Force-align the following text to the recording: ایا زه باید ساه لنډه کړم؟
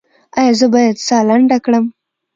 ایا 0.39 0.53
زه 0.59 0.65
باید 0.73 0.97
ساه 1.07 1.21
لنډه 1.29 1.57
کړم؟ 1.65 1.85